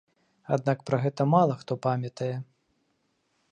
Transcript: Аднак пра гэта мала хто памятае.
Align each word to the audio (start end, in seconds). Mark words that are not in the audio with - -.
Аднак 0.55 0.79
пра 0.87 0.99
гэта 1.03 1.27
мала 1.35 1.53
хто 1.61 1.73
памятае. 1.85 2.33